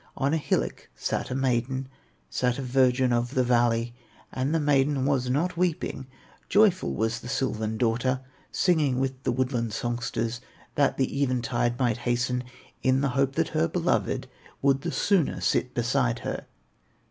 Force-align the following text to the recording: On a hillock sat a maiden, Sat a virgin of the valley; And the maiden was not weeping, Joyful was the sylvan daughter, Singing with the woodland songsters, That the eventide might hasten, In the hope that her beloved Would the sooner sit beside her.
On 0.17 0.33
a 0.33 0.37
hillock 0.37 0.89
sat 0.95 1.29
a 1.29 1.35
maiden, 1.35 1.87
Sat 2.27 2.57
a 2.57 2.63
virgin 2.63 3.13
of 3.13 3.35
the 3.35 3.43
valley; 3.43 3.93
And 4.33 4.51
the 4.51 4.59
maiden 4.59 5.05
was 5.05 5.29
not 5.29 5.55
weeping, 5.57 6.07
Joyful 6.49 6.95
was 6.95 7.19
the 7.19 7.27
sylvan 7.29 7.77
daughter, 7.77 8.21
Singing 8.51 8.97
with 8.99 9.21
the 9.21 9.31
woodland 9.31 9.73
songsters, 9.73 10.41
That 10.73 10.97
the 10.97 11.21
eventide 11.21 11.77
might 11.77 11.97
hasten, 11.97 12.43
In 12.81 13.01
the 13.01 13.09
hope 13.09 13.33
that 13.35 13.49
her 13.49 13.67
beloved 13.67 14.27
Would 14.63 14.81
the 14.81 14.91
sooner 14.91 15.39
sit 15.39 15.75
beside 15.75 16.17
her. 16.25 16.47